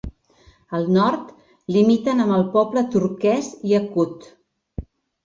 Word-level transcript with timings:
Al 0.77 0.87
nord 0.93 1.27
limiten 1.75 2.23
amb 2.23 2.37
el 2.37 2.45
poble 2.55 2.83
turquès 2.97 3.51
iacut. 3.73 4.27